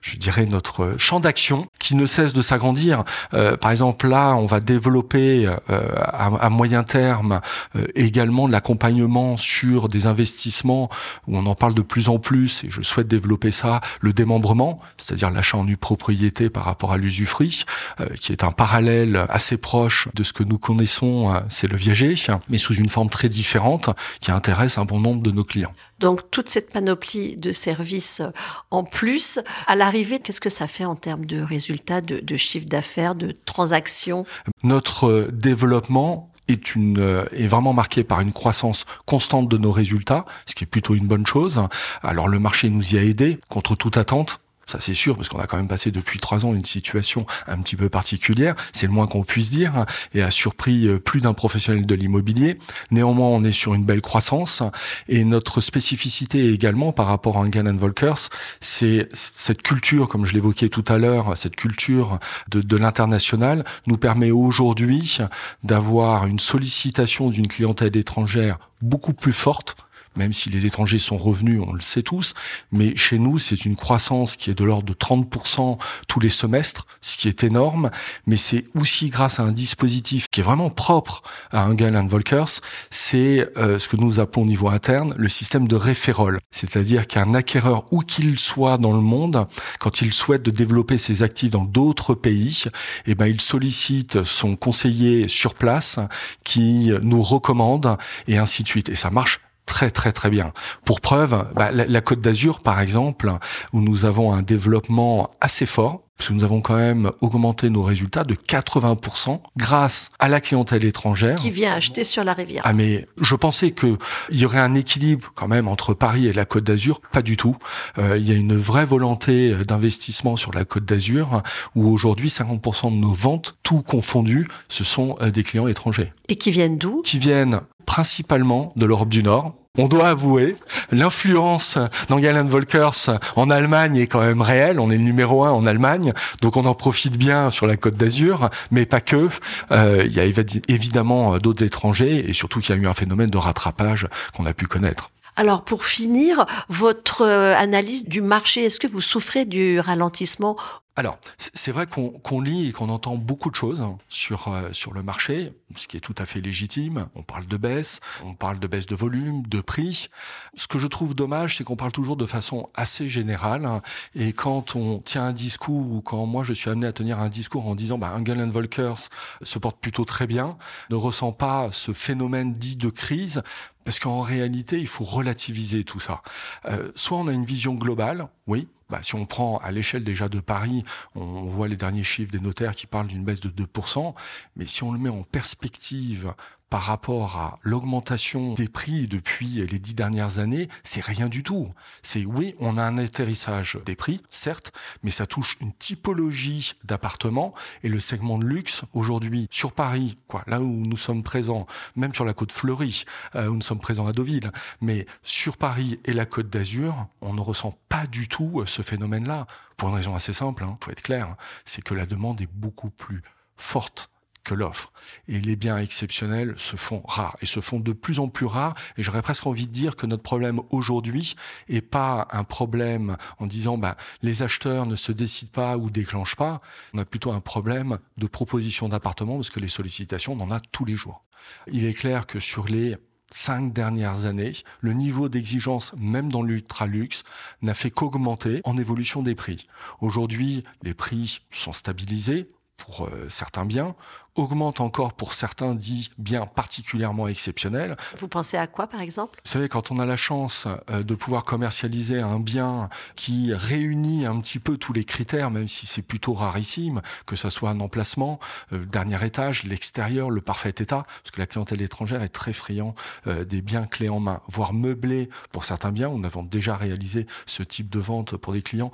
je 0.00 0.16
dirais, 0.16 0.46
notre 0.46 0.94
champ 0.98 1.11
d'action 1.20 1.66
qui 1.78 1.96
ne 1.96 2.06
cesse 2.06 2.32
de 2.32 2.42
s'agrandir. 2.42 3.04
Euh, 3.34 3.56
par 3.56 3.70
exemple, 3.70 4.08
là, 4.08 4.34
on 4.34 4.46
va 4.46 4.60
développer 4.60 5.46
euh, 5.46 5.88
à, 5.96 6.26
à, 6.26 6.48
moyen 6.48 6.82
terme 6.82 7.40
euh, 7.76 7.86
également 7.94 8.46
de 8.46 8.52
l'accompagnement 8.52 9.36
sur 9.36 9.88
des 9.88 10.06
investissements 10.06 10.88
où 11.26 11.36
on 11.36 11.46
en 11.46 11.54
parle 11.54 11.74
de 11.74 11.82
plus 11.82 12.08
en 12.08 12.18
plus 12.18 12.64
et 12.64 12.70
je 12.70 12.82
souhaite 12.82 13.08
développer 13.08 13.50
ça, 13.50 13.80
le 14.00 14.12
démembrement, 14.12 14.80
c'est-à-dire 14.96 15.30
l'achat 15.30 15.58
en 15.58 15.64
nue 15.64 15.76
propriété 15.76 16.50
par 16.50 16.64
rapport 16.64 16.92
à 16.92 16.96
l'usufruit, 16.96 17.64
euh, 18.00 18.08
qui 18.20 18.32
est 18.32 18.44
un 18.44 18.50
parallèle 18.50 19.26
assez 19.28 19.56
proche 19.56 20.08
de 20.14 20.22
ce 20.22 20.32
que 20.32 20.42
nous 20.42 20.58
connaissons, 20.58 21.42
c'est 21.48 21.68
le 21.68 21.76
viager, 21.76 22.14
mais 22.48 22.58
sous 22.58 22.74
une 22.74 22.88
forme 22.88 23.08
très 23.08 23.28
différente 23.28 23.90
qui 24.20 24.30
intéresse 24.30 24.78
un 24.78 24.84
bon 24.84 25.00
nombre 25.00 25.22
de 25.22 25.30
nos 25.30 25.44
clients. 25.44 25.72
Donc 25.98 26.30
toute 26.30 26.48
cette 26.48 26.70
panoplie 26.70 27.36
de 27.36 27.52
services 27.52 28.22
en 28.70 28.84
plus, 28.84 29.38
à 29.66 29.76
l'arrivée, 29.76 30.18
qu'est-ce 30.18 30.40
que 30.40 30.50
ça 30.50 30.66
fait 30.66 30.84
en 30.84 30.96
termes 31.02 31.26
de 31.26 31.42
résultats, 31.42 32.00
de, 32.00 32.20
de 32.20 32.36
chiffre 32.36 32.66
d'affaires, 32.66 33.14
de 33.14 33.34
transactions 33.44 34.24
Notre 34.62 35.08
euh, 35.08 35.30
développement 35.32 36.30
est 36.48 36.74
une 36.74 36.98
euh, 36.98 37.24
est 37.32 37.46
vraiment 37.46 37.72
marqué 37.72 38.04
par 38.04 38.20
une 38.20 38.32
croissance 38.32 38.84
constante 39.06 39.48
de 39.48 39.58
nos 39.58 39.72
résultats, 39.72 40.24
ce 40.46 40.54
qui 40.54 40.64
est 40.64 40.66
plutôt 40.66 40.94
une 40.94 41.06
bonne 41.06 41.26
chose. 41.26 41.60
Alors 42.02 42.28
le 42.28 42.38
marché 42.38 42.70
nous 42.70 42.94
y 42.94 42.98
a 42.98 43.02
aidé 43.02 43.38
contre 43.48 43.74
toute 43.74 43.96
attente. 43.96 44.40
Ça 44.66 44.78
c'est 44.80 44.94
sûr, 44.94 45.16
parce 45.16 45.28
qu'on 45.28 45.38
a 45.38 45.46
quand 45.46 45.56
même 45.56 45.68
passé 45.68 45.90
depuis 45.90 46.18
trois 46.18 46.46
ans 46.46 46.54
une 46.54 46.64
situation 46.64 47.26
un 47.46 47.58
petit 47.58 47.76
peu 47.76 47.88
particulière, 47.88 48.54
c'est 48.72 48.86
le 48.86 48.92
moins 48.92 49.06
qu'on 49.06 49.24
puisse 49.24 49.50
dire, 49.50 49.84
et 50.14 50.22
a 50.22 50.30
surpris 50.30 50.86
euh, 50.86 50.98
plus 50.98 51.20
d'un 51.20 51.34
professionnel 51.34 51.84
de 51.86 51.94
l'immobilier. 51.94 52.58
Néanmoins, 52.90 53.28
on 53.28 53.44
est 53.44 53.52
sur 53.52 53.74
une 53.74 53.84
belle 53.84 54.00
croissance, 54.00 54.62
et 55.08 55.24
notre 55.24 55.60
spécificité 55.60 56.52
également 56.52 56.92
par 56.92 57.06
rapport 57.06 57.36
à 57.36 57.40
Engan 57.40 57.76
Volkers, 57.76 58.28
c'est 58.60 59.08
cette 59.12 59.62
culture, 59.62 60.08
comme 60.08 60.24
je 60.24 60.34
l'évoquais 60.34 60.68
tout 60.68 60.84
à 60.88 60.98
l'heure, 60.98 61.36
cette 61.36 61.56
culture 61.56 62.18
de 62.48 62.76
l'international 62.76 63.64
nous 63.86 63.96
permet 63.96 64.30
aujourd'hui 64.30 65.18
d'avoir 65.62 66.26
une 66.26 66.38
sollicitation 66.38 67.30
d'une 67.30 67.48
clientèle 67.48 67.96
étrangère 67.96 68.58
beaucoup 68.80 69.12
plus 69.12 69.32
forte 69.32 69.76
même 70.16 70.32
si 70.32 70.50
les 70.50 70.66
étrangers 70.66 70.98
sont 70.98 71.16
revenus, 71.16 71.60
on 71.66 71.72
le 71.72 71.80
sait 71.80 72.02
tous, 72.02 72.34
mais 72.70 72.96
chez 72.96 73.18
nous, 73.18 73.38
c'est 73.38 73.64
une 73.64 73.76
croissance 73.76 74.36
qui 74.36 74.50
est 74.50 74.54
de 74.54 74.64
l'ordre 74.64 74.84
de 74.84 74.94
30% 74.94 75.78
tous 76.08 76.20
les 76.20 76.28
semestres, 76.28 76.86
ce 77.00 77.16
qui 77.16 77.28
est 77.28 77.44
énorme, 77.44 77.90
mais 78.26 78.36
c'est 78.36 78.64
aussi 78.74 79.08
grâce 79.08 79.40
à 79.40 79.44
un 79.44 79.52
dispositif 79.52 80.28
qui 80.30 80.40
est 80.40 80.44
vraiment 80.44 80.70
propre 80.70 81.22
à 81.50 81.66
Engel 81.68 81.92
Volkers, 82.06 82.60
c'est 82.90 83.48
euh, 83.56 83.78
ce 83.78 83.88
que 83.88 83.96
nous 83.96 84.20
appelons 84.20 84.42
au 84.42 84.46
niveau 84.46 84.68
interne 84.68 85.14
le 85.16 85.28
système 85.28 85.68
de 85.68 85.76
référol. 85.76 86.38
C'est-à-dire 86.50 87.06
qu'un 87.06 87.34
acquéreur, 87.34 87.84
où 87.92 88.00
qu'il 88.00 88.38
soit 88.38 88.78
dans 88.78 88.92
le 88.92 89.00
monde, 89.00 89.46
quand 89.78 90.00
il 90.00 90.12
souhaite 90.12 90.42
de 90.42 90.50
développer 90.50 90.98
ses 90.98 91.22
actifs 91.22 91.52
dans 91.52 91.64
d'autres 91.64 92.14
pays, 92.14 92.64
eh 93.06 93.14
ben, 93.14 93.26
il 93.26 93.40
sollicite 93.40 94.24
son 94.24 94.56
conseiller 94.56 95.28
sur 95.28 95.54
place 95.54 95.98
qui 96.44 96.90
nous 97.02 97.22
recommande 97.22 97.96
et 98.26 98.38
ainsi 98.38 98.62
de 98.62 98.68
suite. 98.68 98.88
Et 98.88 98.96
ça 98.96 99.10
marche 99.10 99.40
très 99.66 99.90
très 99.90 100.12
très 100.12 100.30
bien. 100.30 100.52
Pour 100.84 101.00
preuve, 101.00 101.46
bah, 101.54 101.70
la, 101.72 102.00
Côte 102.00 102.20
d'Azur 102.20 102.60
par 102.60 102.80
exemple, 102.80 103.32
où 103.72 103.80
nous 103.80 104.04
avons 104.04 104.32
un 104.32 104.42
développement 104.42 105.30
assez 105.40 105.66
fort, 105.66 106.02
parce 106.22 106.28
que 106.28 106.34
nous 106.34 106.44
avons 106.44 106.60
quand 106.60 106.76
même 106.76 107.10
augmenté 107.20 107.68
nos 107.68 107.82
résultats 107.82 108.22
de 108.22 108.34
80% 108.34 109.40
grâce 109.56 110.10
à 110.20 110.28
la 110.28 110.40
clientèle 110.40 110.84
étrangère. 110.84 111.34
Qui 111.34 111.50
vient 111.50 111.72
acheter 111.72 112.04
sur 112.04 112.22
la 112.22 112.32
rivière. 112.32 112.62
Ah 112.64 112.72
mais 112.72 113.06
je 113.20 113.34
pensais 113.34 113.72
que 113.72 113.98
il 114.30 114.38
y 114.38 114.44
aurait 114.44 114.60
un 114.60 114.74
équilibre 114.74 115.32
quand 115.34 115.48
même 115.48 115.66
entre 115.66 115.94
Paris 115.94 116.28
et 116.28 116.32
la 116.32 116.44
Côte 116.44 116.62
d'Azur, 116.62 117.00
pas 117.10 117.22
du 117.22 117.36
tout. 117.36 117.56
Euh, 117.98 118.18
il 118.18 118.28
y 118.28 118.30
a 118.30 118.36
une 118.36 118.56
vraie 118.56 118.84
volonté 118.84 119.52
d'investissement 119.66 120.36
sur 120.36 120.52
la 120.52 120.64
Côte 120.64 120.84
d'Azur 120.84 121.42
où 121.74 121.88
aujourd'hui 121.88 122.28
50% 122.28 122.92
de 122.92 122.96
nos 122.96 123.12
ventes, 123.12 123.56
tout 123.64 123.82
confondu, 123.82 124.46
ce 124.68 124.84
sont 124.84 125.16
euh, 125.22 125.30
des 125.30 125.42
clients 125.42 125.66
étrangers. 125.66 126.12
Et 126.28 126.36
qui 126.36 126.52
viennent 126.52 126.78
d'où? 126.78 127.02
Qui 127.02 127.18
viennent 127.18 127.62
principalement 127.84 128.72
de 128.76 128.86
l'Europe 128.86 129.08
du 129.08 129.22
Nord, 129.22 129.54
on 129.78 129.88
doit 129.88 130.08
avouer, 130.08 130.56
l'influence 130.90 131.78
d'Angela 132.10 132.42
Volkers 132.42 133.18
en 133.36 133.48
Allemagne 133.48 133.96
est 133.96 134.06
quand 134.06 134.20
même 134.20 134.42
réelle. 134.42 134.78
On 134.78 134.90
est 134.90 134.98
numéro 134.98 135.44
un 135.44 135.50
en 135.50 135.64
Allemagne, 135.64 136.12
donc 136.42 136.58
on 136.58 136.66
en 136.66 136.74
profite 136.74 137.16
bien 137.16 137.48
sur 137.48 137.66
la 137.66 137.78
Côte 137.78 137.96
d'Azur, 137.96 138.50
mais 138.70 138.84
pas 138.84 139.00
que. 139.00 139.30
Euh, 139.70 140.04
il 140.04 140.12
y 140.12 140.20
a 140.20 140.24
évidemment 140.68 141.38
d'autres 141.38 141.64
étrangers 141.64 142.28
et 142.28 142.34
surtout 142.34 142.60
qu'il 142.60 142.76
y 142.76 142.78
a 142.78 142.82
eu 142.82 142.86
un 142.86 142.92
phénomène 142.92 143.30
de 143.30 143.38
rattrapage 143.38 144.08
qu'on 144.36 144.44
a 144.44 144.52
pu 144.52 144.66
connaître. 144.66 145.10
Alors 145.36 145.64
pour 145.64 145.86
finir, 145.86 146.44
votre 146.68 147.22
euh, 147.22 147.56
analyse 147.56 148.04
du 148.04 148.20
marché, 148.20 148.64
est-ce 148.64 148.78
que 148.78 148.86
vous 148.86 149.00
souffrez 149.00 149.46
du 149.46 149.80
ralentissement 149.80 150.56
alors, 150.94 151.18
c'est 151.38 151.72
vrai 151.72 151.86
qu'on 151.86 152.40
lit 152.40 152.68
et 152.68 152.72
qu'on 152.72 152.90
entend 152.90 153.16
beaucoup 153.16 153.50
de 153.50 153.54
choses 153.54 153.82
sur 154.10 154.48
euh, 154.48 154.68
sur 154.72 154.92
le 154.92 155.02
marché, 155.02 155.54
ce 155.74 155.88
qui 155.88 155.96
est 155.96 156.00
tout 156.00 156.14
à 156.18 156.26
fait 156.26 156.42
légitime. 156.42 157.08
On 157.14 157.22
parle 157.22 157.46
de 157.46 157.56
baisse, 157.56 158.00
on 158.22 158.34
parle 158.34 158.58
de 158.58 158.66
baisse 158.66 158.84
de 158.84 158.94
volume, 158.94 159.42
de 159.46 159.62
prix. 159.62 160.10
Ce 160.54 160.66
que 160.66 160.78
je 160.78 160.86
trouve 160.86 161.14
dommage, 161.14 161.56
c'est 161.56 161.64
qu'on 161.64 161.76
parle 161.76 161.92
toujours 161.92 162.16
de 162.16 162.26
façon 162.26 162.68
assez 162.74 163.08
générale. 163.08 163.80
Et 164.14 164.34
quand 164.34 164.76
on 164.76 164.98
tient 164.98 165.24
un 165.24 165.32
discours 165.32 165.90
ou 165.90 166.02
quand 166.02 166.26
moi 166.26 166.44
je 166.44 166.52
suis 166.52 166.68
amené 166.68 166.86
à 166.86 166.92
tenir 166.92 167.20
un 167.20 167.30
discours 167.30 167.66
en 167.66 167.74
disant 167.74 167.96
bah, 167.96 168.12
Engel 168.14 168.46
Volkers 168.50 169.08
se 169.40 169.58
porte 169.58 169.78
plutôt 169.80 170.04
très 170.04 170.26
bien, 170.26 170.58
ne 170.90 170.96
ressent 170.96 171.32
pas 171.32 171.68
ce 171.72 171.94
phénomène 171.94 172.52
dit 172.52 172.76
de 172.76 172.90
crise, 172.90 173.42
parce 173.84 173.98
qu'en 173.98 174.20
réalité, 174.20 174.78
il 174.78 174.86
faut 174.86 175.04
relativiser 175.04 175.84
tout 175.84 176.00
ça. 176.00 176.22
Euh, 176.66 176.92
soit 176.94 177.18
on 177.18 177.28
a 177.28 177.32
une 177.32 177.44
vision 177.44 177.74
globale, 177.74 178.28
oui, 178.46 178.68
bah, 178.88 179.00
si 179.02 179.14
on 179.14 179.26
prend 179.26 179.58
à 179.58 179.70
l'échelle 179.70 180.04
déjà 180.04 180.28
de 180.28 180.40
Paris, 180.40 180.84
on 181.14 181.44
voit 181.44 181.68
les 181.68 181.76
derniers 181.76 182.04
chiffres 182.04 182.30
des 182.30 182.40
notaires 182.40 182.74
qui 182.74 182.86
parlent 182.86 183.06
d'une 183.06 183.24
baisse 183.24 183.40
de 183.40 183.48
2%, 183.48 184.14
mais 184.56 184.66
si 184.66 184.82
on 184.82 184.92
le 184.92 184.98
met 184.98 185.08
en 185.08 185.22
perspective 185.22 186.34
par 186.72 186.84
rapport 186.84 187.36
à 187.36 187.58
l'augmentation 187.64 188.54
des 188.54 188.66
prix 188.66 189.06
depuis 189.06 189.66
les 189.66 189.78
dix 189.78 189.92
dernières 189.92 190.38
années, 190.38 190.70
c'est 190.84 191.04
rien 191.04 191.28
du 191.28 191.42
tout. 191.42 191.68
C'est 192.00 192.24
oui, 192.24 192.54
on 192.60 192.78
a 192.78 192.82
un 192.82 192.96
atterrissage 192.96 193.78
des 193.84 193.94
prix, 193.94 194.22
certes, 194.30 194.72
mais 195.02 195.10
ça 195.10 195.26
touche 195.26 195.58
une 195.60 195.74
typologie 195.74 196.72
d'appartements 196.82 197.52
et 197.82 197.90
le 197.90 198.00
segment 198.00 198.38
de 198.38 198.46
luxe 198.46 198.84
aujourd'hui 198.94 199.48
sur 199.50 199.72
Paris, 199.72 200.16
quoi, 200.28 200.44
là 200.46 200.62
où 200.62 200.64
nous 200.64 200.96
sommes 200.96 201.22
présents, 201.22 201.66
même 201.94 202.14
sur 202.14 202.24
la 202.24 202.32
côte 202.32 202.52
fleurie, 202.52 203.04
euh, 203.34 203.48
où 203.48 203.54
nous 203.56 203.60
sommes 203.60 203.78
présents 203.78 204.06
à 204.06 204.14
Deauville, 204.14 204.50
mais 204.80 205.04
sur 205.22 205.58
Paris 205.58 206.00
et 206.06 206.14
la 206.14 206.24
côte 206.24 206.48
d'Azur, 206.48 207.06
on 207.20 207.34
ne 207.34 207.42
ressent 207.42 207.78
pas 207.90 208.06
du 208.06 208.28
tout 208.28 208.64
ce 208.64 208.80
phénomène-là. 208.80 209.46
Pour 209.76 209.90
une 209.90 209.96
raison 209.96 210.14
assez 210.14 210.32
simple, 210.32 210.64
hein, 210.64 210.78
faut 210.82 210.90
être 210.90 211.02
clair, 211.02 211.36
c'est 211.66 211.82
que 211.82 211.92
la 211.92 212.06
demande 212.06 212.40
est 212.40 212.50
beaucoup 212.50 212.88
plus 212.88 213.20
forte 213.58 214.08
que 214.44 214.54
l'offre. 214.54 214.92
Et 215.28 215.40
les 215.40 215.56
biens 215.56 215.78
exceptionnels 215.78 216.54
se 216.56 216.76
font 216.76 217.02
rares 217.06 217.36
et 217.40 217.46
se 217.46 217.60
font 217.60 217.80
de 217.80 217.92
plus 217.92 218.18
en 218.18 218.28
plus 218.28 218.46
rares. 218.46 218.74
Et 218.96 219.02
j'aurais 219.02 219.22
presque 219.22 219.46
envie 219.46 219.66
de 219.66 219.72
dire 219.72 219.96
que 219.96 220.06
notre 220.06 220.22
problème 220.22 220.60
aujourd'hui 220.70 221.34
est 221.68 221.80
pas 221.80 222.28
un 222.30 222.44
problème 222.44 223.16
en 223.38 223.46
disant 223.46 223.78
bah, 223.78 223.96
les 224.22 224.42
acheteurs 224.42 224.86
ne 224.86 224.96
se 224.96 225.12
décident 225.12 225.52
pas 225.52 225.76
ou 225.76 225.90
déclenchent 225.90 226.36
pas. 226.36 226.60
On 226.94 226.98
a 226.98 227.04
plutôt 227.04 227.32
un 227.32 227.40
problème 227.40 227.98
de 228.16 228.26
proposition 228.26 228.88
d'appartements 228.88 229.36
parce 229.36 229.50
que 229.50 229.60
les 229.60 229.68
sollicitations, 229.68 230.32
on 230.32 230.40
en 230.40 230.50
a 230.50 230.60
tous 230.60 230.84
les 230.84 230.96
jours. 230.96 231.24
Il 231.70 231.84
est 231.84 231.94
clair 231.94 232.26
que 232.26 232.40
sur 232.40 232.66
les 232.66 232.96
cinq 233.30 233.72
dernières 233.72 234.26
années, 234.26 234.52
le 234.80 234.92
niveau 234.92 235.28
d'exigence, 235.28 235.94
même 235.96 236.30
dans 236.30 236.42
l'ultra-luxe, 236.42 237.24
n'a 237.62 237.74
fait 237.74 237.90
qu'augmenter 237.90 238.60
en 238.64 238.76
évolution 238.76 239.22
des 239.22 239.34
prix. 239.34 239.66
Aujourd'hui, 240.00 240.62
les 240.82 240.94
prix 240.94 241.40
sont 241.50 241.72
stabilisés, 241.72 242.46
pour 242.82 243.06
euh, 243.06 243.26
certains 243.28 243.64
biens, 243.64 243.94
augmente 244.34 244.80
encore 244.80 245.12
pour 245.12 245.34
certains 245.34 245.74
dits 245.74 246.10
biens 246.18 246.46
particulièrement 246.46 247.28
exceptionnels. 247.28 247.96
Vous 248.18 248.28
pensez 248.28 248.56
à 248.56 248.66
quoi, 248.66 248.86
par 248.86 249.00
exemple? 249.00 249.38
Vous 249.44 249.50
savez, 249.50 249.68
quand 249.68 249.90
on 249.90 249.98
a 249.98 250.06
la 250.06 250.16
chance 250.16 250.66
euh, 250.90 251.02
de 251.02 251.14
pouvoir 251.14 251.44
commercialiser 251.44 252.20
un 252.20 252.40
bien 252.40 252.88
qui 253.14 253.52
réunit 253.54 254.26
un 254.26 254.40
petit 254.40 254.58
peu 254.58 254.78
tous 254.78 254.92
les 254.92 255.04
critères, 255.04 255.50
même 255.50 255.68
si 255.68 255.86
c'est 255.86 256.02
plutôt 256.02 256.32
rarissime, 256.32 257.02
que 257.26 257.36
ça 257.36 257.50
soit 257.50 257.70
un 257.70 257.80
emplacement, 257.80 258.40
le 258.70 258.78
euh, 258.78 258.86
dernier 258.86 259.24
étage, 259.24 259.64
l'extérieur, 259.64 260.30
le 260.30 260.40
parfait 260.40 260.70
état, 260.70 261.04
parce 261.22 261.30
que 261.34 261.40
la 261.40 261.46
clientèle 261.46 261.82
étrangère 261.82 262.22
est 262.22 262.28
très 262.28 262.52
friand 262.52 262.94
des 263.26 263.62
biens 263.62 263.86
clés 263.86 264.08
en 264.08 264.20
main, 264.20 264.40
voire 264.48 264.72
meublés 264.72 265.28
pour 265.52 265.64
certains 265.64 265.92
biens. 265.92 266.08
Nous 266.08 266.24
avons 266.24 266.42
déjà 266.42 266.76
réalisé 266.76 267.26
ce 267.46 267.62
type 267.62 267.90
de 267.90 267.98
vente 267.98 268.36
pour 268.36 268.52
des 268.52 268.62
clients 268.62 268.90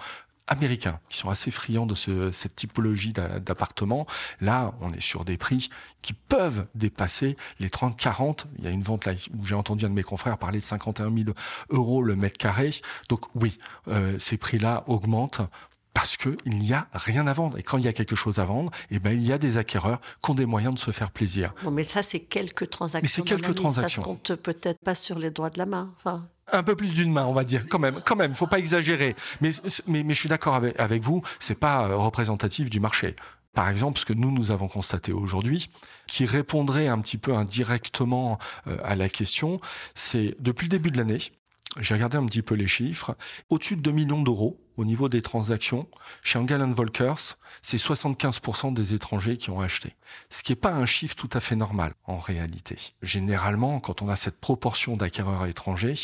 américains 0.48 1.00
qui 1.08 1.18
sont 1.18 1.30
assez 1.30 1.50
friands 1.50 1.86
de 1.86 1.94
ce, 1.94 2.30
cette 2.32 2.56
typologie 2.56 3.12
d'appartements. 3.12 4.06
Là, 4.40 4.74
on 4.80 4.92
est 4.92 5.00
sur 5.00 5.24
des 5.24 5.36
prix 5.36 5.70
qui 6.02 6.12
peuvent 6.12 6.66
dépasser 6.74 7.36
les 7.60 7.70
30, 7.70 7.96
40. 7.96 8.46
Il 8.58 8.64
y 8.64 8.68
a 8.68 8.70
une 8.70 8.82
vente 8.82 9.04
là 9.04 9.12
où 9.38 9.44
j'ai 9.44 9.54
entendu 9.54 9.84
un 9.84 9.90
de 9.90 9.94
mes 9.94 10.02
confrères 10.02 10.38
parler 10.38 10.58
de 10.58 10.64
51 10.64 11.14
000 11.14 11.30
euros 11.70 12.02
le 12.02 12.16
mètre 12.16 12.38
carré. 12.38 12.70
Donc 13.08 13.26
oui, 13.34 13.58
euh, 13.88 14.18
ces 14.18 14.36
prix-là 14.36 14.84
augmentent 14.86 15.42
parce 15.94 16.16
que 16.16 16.36
il 16.44 16.58
n'y 16.58 16.72
a 16.72 16.86
rien 16.92 17.26
à 17.26 17.32
vendre. 17.32 17.58
Et 17.58 17.62
quand 17.62 17.76
il 17.76 17.84
y 17.84 17.88
a 17.88 17.92
quelque 17.92 18.14
chose 18.14 18.38
à 18.38 18.44
vendre, 18.44 18.70
eh 18.90 19.00
ben, 19.00 19.10
il 19.10 19.26
y 19.26 19.32
a 19.32 19.38
des 19.38 19.58
acquéreurs 19.58 20.00
qui 20.22 20.30
ont 20.30 20.34
des 20.34 20.46
moyens 20.46 20.74
de 20.74 20.78
se 20.78 20.92
faire 20.92 21.10
plaisir. 21.10 21.52
Bon, 21.64 21.72
mais 21.72 21.82
ça, 21.82 22.02
c'est 22.02 22.20
quelques 22.20 22.70
transactions. 22.70 23.24
Mais 23.24 23.30
c'est 23.30 23.36
quelques 23.36 23.56
transactions. 23.56 24.02
Ça 24.02 24.08
se 24.08 24.08
compte 24.08 24.34
peut-être 24.36 24.78
pas 24.84 24.94
sur 24.94 25.18
les 25.18 25.30
doigts 25.30 25.50
de 25.50 25.58
la 25.58 25.66
main. 25.66 25.92
Enfin 25.96 26.28
un 26.52 26.62
peu 26.62 26.76
plus 26.76 26.88
d'une 26.88 27.12
main, 27.12 27.26
on 27.26 27.32
va 27.32 27.44
dire, 27.44 27.66
quand 27.68 27.78
même, 27.78 28.00
quand 28.04 28.16
même, 28.16 28.34
faut 28.34 28.46
pas 28.46 28.58
exagérer. 28.58 29.14
Mais, 29.40 29.52
je 29.52 30.12
suis 30.14 30.28
d'accord 30.28 30.54
avec, 30.54 30.78
avec 30.78 31.02
vous, 31.02 31.22
c'est 31.38 31.58
pas 31.58 31.88
euh, 31.88 31.96
représentatif 31.96 32.70
du 32.70 32.80
marché. 32.80 33.14
Par 33.54 33.68
exemple, 33.68 33.98
ce 33.98 34.04
que 34.04 34.12
nous, 34.12 34.30
nous 34.30 34.50
avons 34.50 34.68
constaté 34.68 35.12
aujourd'hui, 35.12 35.68
qui 36.06 36.26
répondrait 36.26 36.86
un 36.86 37.00
petit 37.00 37.18
peu 37.18 37.34
indirectement 37.34 38.38
euh, 38.66 38.76
à 38.84 38.94
la 38.94 39.08
question, 39.08 39.60
c'est 39.94 40.36
depuis 40.38 40.64
le 40.66 40.70
début 40.70 40.90
de 40.90 40.98
l'année, 40.98 41.18
j'ai 41.80 41.94
regardé 41.94 42.16
un 42.16 42.26
petit 42.26 42.42
peu 42.42 42.54
les 42.54 42.66
chiffres, 42.66 43.16
au-dessus 43.50 43.76
de 43.76 43.82
2 43.82 43.90
millions 43.90 44.22
d'euros 44.22 44.58
au 44.78 44.84
niveau 44.84 45.08
des 45.08 45.22
transactions, 45.22 45.88
chez 46.22 46.38
Engel 46.38 46.62
Volkers, 46.72 47.36
c'est 47.62 47.76
75% 47.76 48.72
des 48.72 48.94
étrangers 48.94 49.36
qui 49.36 49.50
ont 49.50 49.60
acheté. 49.60 49.96
Ce 50.30 50.42
qui 50.42 50.52
n'est 50.52 50.56
pas 50.56 50.72
un 50.72 50.86
chiffre 50.86 51.16
tout 51.16 51.28
à 51.32 51.40
fait 51.40 51.56
normal 51.56 51.94
en 52.04 52.18
réalité. 52.18 52.76
Généralement, 53.02 53.80
quand 53.80 54.02
on 54.02 54.08
a 54.08 54.14
cette 54.14 54.38
proportion 54.38 54.96
d'acquéreurs 54.96 55.46
étrangers, 55.46 55.94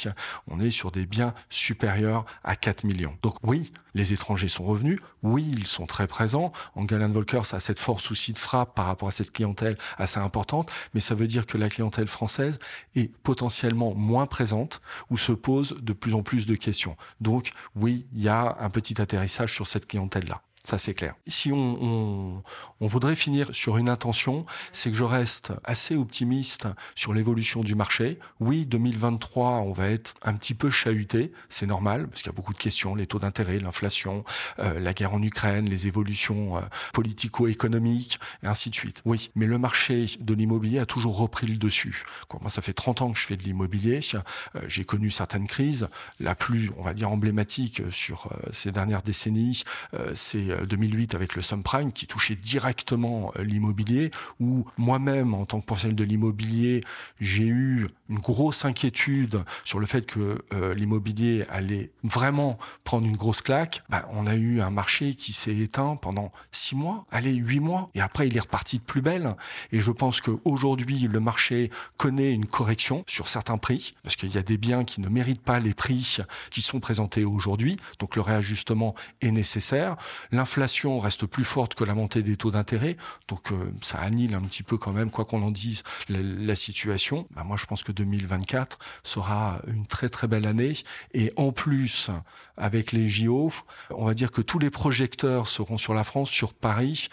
on 0.49 0.61
est 0.61 0.71
sur 0.71 0.91
des 0.91 1.07
biens 1.07 1.35
supérieurs 1.51 2.27
à 2.43 2.57
4 2.57 2.85
millions. 2.85 3.17
Donc 3.23 3.37
oui, 3.45 3.73
les 3.95 4.13
étrangers 4.13 4.49
sont 4.49 4.65
revenus, 4.65 4.99
oui, 5.23 5.49
ils 5.57 5.69
sont 5.69 5.87
très 5.87 6.09
présents. 6.09 6.53
Engel 6.75 7.01
Volkers 7.13 7.55
a 7.55 7.61
cette 7.61 7.79
force 7.79 8.11
aussi 8.11 8.33
de 8.33 8.39
frappe 8.39 8.75
par 8.75 8.87
rapport 8.87 9.09
à 9.09 9.13
cette 9.13 9.31
clientèle 9.31 9.79
assez 9.99 10.19
importante, 10.19 10.71
mais 10.95 11.01
ça 11.01 11.15
veut 11.15 11.29
dire 11.29 11.47
que 11.47 11.57
la 11.57 11.69
clientèle 11.69 12.09
française 12.09 12.59
est 12.97 13.15
potentiellement 13.23 13.95
moins 13.95 14.27
présente 14.27 14.81
ou 15.11 15.17
se 15.17 15.31
pose 15.31 15.77
de 15.81 15.93
plus 15.93 16.15
en 16.15 16.23
plus 16.23 16.45
de 16.47 16.57
questions. 16.57 16.97
Donc 17.21 17.53
oui, 17.77 18.07
il 18.13 18.23
y 18.23 18.29
a 18.29 18.57
un 18.65 18.71
petit 18.71 19.01
atterrissage 19.01 19.53
sur 19.53 19.67
cette 19.67 19.87
clientèle-là. 19.87 20.43
Ça, 20.67 20.79
c'est 20.79 20.95
clair. 20.95 21.15
Si 21.27 21.53
on, 21.53 22.43
on, 22.81 22.87
voudrait 22.87 23.17
finir 23.17 23.55
sur 23.55 23.77
une 23.77 23.91
intention, 23.91 24.47
c'est 24.73 24.91
que 24.91 24.97
je 24.97 25.05
reste 25.05 25.53
assez 25.63 25.95
optimiste 25.95 26.69
sur 26.95 27.13
l'évolution 27.13 27.63
du 27.63 27.75
marché. 27.75 28.19
Oui, 28.41 28.65
2023, 28.65 29.51
on 29.61 29.73
va 29.73 29.91
être 29.91 30.15
un 30.23 30.33
petit 30.33 30.55
peu 30.55 30.71
chahuté, 30.71 31.33
c'est 31.51 31.67
normal, 31.67 32.09
parce 32.09 32.23
qu'il 32.23 32.33
y 32.33 32.35
a 32.35 32.37
beaucoup 32.37 32.55
de 32.55 32.59
questions, 32.59 32.95
les 32.95 33.07
taux 33.07 33.19
d'intérêt, 33.19 33.59
l'inflation, 33.59 34.25
euh, 34.59 34.81
la 34.81 34.95
guerre 34.95 35.13
en 35.13 35.23
Ukraine, 35.23 35.69
les 35.69 35.87
évolutions 35.87 36.57
euh, 36.57 36.61
politico-économiques, 36.95 38.19
et 38.43 38.47
ainsi 38.47 38.71
de 38.71 38.75
suite. 38.75 39.03
Oui, 39.05 39.31
mais 39.35 39.45
le 39.45 39.59
marché 39.59 40.07
de 40.19 40.33
l'immobilier 40.33 40.79
a 40.79 40.87
toujours 40.87 41.19
repris 41.19 41.47
le 41.47 41.59
dessus. 41.59 42.05
Moi, 42.41 42.49
ça 42.49 42.63
fait 42.63 42.73
30 42.73 43.03
ans 43.03 43.13
que 43.13 43.19
je 43.19 43.27
fais 43.27 43.37
de 43.37 43.43
l'immobilier. 43.43 44.01
Euh, 44.15 44.61
j'ai 44.67 44.87
connu 44.87 45.11
certaines 45.11 45.47
crises. 45.47 45.89
La 46.21 46.35
plus, 46.35 46.71
on 46.79 46.83
va 46.83 46.95
dire, 46.95 47.11
emblématique 47.11 47.83
sur 47.91 48.31
ces 48.51 48.73
dernières 48.73 49.03
décennies, 49.03 49.65
c'est 50.15 50.54
2008 50.67 51.15
avec 51.15 51.35
le 51.35 51.43
subprime 51.43 51.93
qui 51.93 52.07
touchait 52.07 52.37
directement 52.37 53.33
l'immobilier, 53.39 54.11
où 54.41 54.65
moi-même, 54.79 55.35
en 55.35 55.45
tant 55.47 55.61
que 55.61 55.67
professionnel 55.67 55.97
de 55.97 56.05
l'immobilier, 56.05 56.83
j'ai 57.21 57.47
eu 57.47 57.87
une 58.09 58.19
grosse 58.19 58.65
inquiétude 58.65 59.45
sur 59.65 59.81
le 59.81 59.87
fait 59.87 60.07
que 60.07 60.45
l'immobilier 60.77 61.45
allait 61.49 61.91
vraiment 62.03 62.59
prendre 62.85 63.07
une 63.07 63.17
grosse 63.17 63.43
claque. 63.43 63.83
Ben, 63.89 64.05
on 64.13 64.27
a 64.27 64.35
eu 64.35 64.61
un 64.61 64.71
marché 64.71 65.15
qui 65.15 65.33
s'est 65.33 65.57
éteint 65.57 65.97
pendant 65.97 66.31
six 66.53 66.75
mois, 66.75 67.07
allez, 67.11 67.35
huit 67.35 67.61
mois, 67.61 67.91
et 67.95 68.01
après 68.01 68.29
il 68.29 68.37
est 68.37 68.41
reparti 68.41 68.79
de 68.79 68.85
plus 68.85 69.01
belle. 69.01 69.35
Et 69.73 69.81
je 69.81 69.91
pense 69.91 70.21
qu'aujourd'hui, 70.21 71.01
le 71.01 71.21
marché 71.21 71.71
connaît 71.97 72.33
une 72.33 72.47
correction 72.47 73.05
sur 73.07 73.29
certains 73.29 73.59
prix, 73.59 73.95
parce 74.03 74.17
qu'il 74.17 74.33
y 74.35 74.39
a 74.39 74.43
des 74.43 74.59
biens 74.59 74.85
qui 74.85 75.01
ne 75.01 75.09
méritent 75.09 75.43
pas 75.43 75.61
les 75.61 75.75
prix 75.75 76.19
qui 76.51 76.63
sont 76.63 76.81
présentés 76.81 77.25
aujourd'hui, 77.25 77.77
donc 77.99 78.17
le 78.17 78.23
réajustement 78.23 78.95
est 79.21 79.31
nécessaire. 79.31 79.97
L'inflation 80.45 81.01
reste 81.01 81.25
plus 81.25 81.43
forte 81.43 81.75
que 81.75 81.85
la 81.85 81.95
montée 81.95 82.23
des 82.23 82.37
taux 82.37 82.51
d'intérêt, 82.51 82.99
donc 83.29 83.51
euh, 83.51 83.73
ça 83.81 83.99
annule 83.99 84.35
un 84.35 84.43
petit 84.43 84.63
peu 84.63 84.77
quand 84.77 84.93
même, 84.93 85.11
quoi 85.11 85.25
qu'on 85.25 85.43
en 85.43 85.51
dise, 85.51 85.85
la, 86.11 86.55
situation. 86.55 87.27
Ben, 87.31 87.45
moi, 87.45 87.57
je 87.57 87.65
pense 87.65 87.83
que 87.83 87.93
2024 87.93 88.79
sera 89.05 89.63
une 89.67 89.87
très 89.87 90.11
très 90.11 90.29
belle 90.29 90.47
année, 90.47 90.75
et 91.15 91.33
en 91.37 91.51
plus, 91.51 92.11
avec 92.59 92.93
les 92.93 93.09
JO, 93.09 93.53
on 93.89 94.05
va 94.05 94.13
dire 94.13 94.31
que 94.31 94.43
tous 94.43 94.59
les 94.59 94.69
projecteurs 94.69 95.49
seront 95.49 95.79
sur 95.79 95.95
la 95.95 96.05
France, 96.05 96.29
sur 96.29 96.53
Paris, 96.53 97.09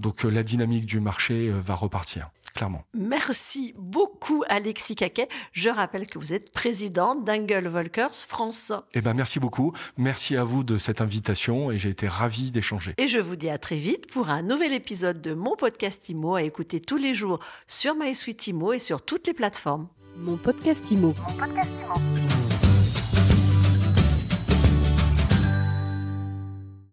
donc 0.00 0.24
euh, 0.24 0.28
la 0.28 0.42
dynamique 0.42 0.84
du 0.84 0.98
marché 0.98 1.50
euh, 1.50 1.60
va 1.60 1.76
repartir. 1.76 2.30
Clairement. 2.54 2.84
Merci 2.94 3.74
beaucoup 3.78 4.44
Alexis 4.48 4.94
Caquet. 4.94 5.28
Je 5.52 5.70
rappelle 5.70 6.06
que 6.06 6.18
vous 6.18 6.32
êtes 6.32 6.52
président 6.52 7.14
d'Angle 7.14 7.68
Volkers 7.68 8.14
France. 8.14 8.72
Eh 8.94 9.00
ben 9.00 9.14
merci 9.14 9.40
beaucoup. 9.40 9.72
Merci 9.96 10.36
à 10.36 10.44
vous 10.44 10.64
de 10.64 10.78
cette 10.78 11.00
invitation 11.00 11.70
et 11.70 11.78
j'ai 11.78 11.90
été 11.90 12.08
ravi 12.08 12.50
d'échanger. 12.50 12.94
Et 12.98 13.08
je 13.08 13.18
vous 13.18 13.36
dis 13.36 13.50
à 13.50 13.58
très 13.58 13.76
vite 13.76 14.10
pour 14.10 14.30
un 14.30 14.42
nouvel 14.42 14.72
épisode 14.72 15.20
de 15.20 15.34
mon 15.34 15.56
podcast 15.56 16.08
Imo 16.08 16.34
à 16.34 16.42
écouter 16.42 16.80
tous 16.80 16.96
les 16.96 17.14
jours 17.14 17.40
sur 17.66 17.94
MySuite 17.94 18.46
Imo 18.46 18.72
et 18.72 18.78
sur 18.78 19.02
toutes 19.02 19.26
les 19.26 19.34
plateformes. 19.34 19.88
Mon 20.16 20.36
podcast 20.36 20.90
Imo. 20.90 21.14
Mon 21.18 21.36
podcast 21.36 21.70
Imo. 21.80 22.51